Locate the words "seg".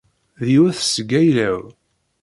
0.85-1.09